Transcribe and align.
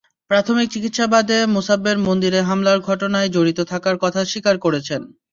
প্রাথমিক 0.31 0.67
জিজ্ঞাসাবাদে 0.75 1.37
মোছাব্বের 1.53 1.97
মন্দিরে 2.07 2.39
হামলার 2.49 2.79
ঘটনায় 2.89 3.29
জড়িত 3.35 3.59
থাকার 3.71 3.95
কথা 4.03 4.21
স্বীকার 4.25 4.55
করেছেন। 4.65 5.01